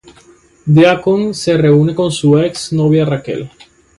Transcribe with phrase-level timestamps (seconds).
[0.65, 3.51] Deacon se reúne con su ex novia Raquel.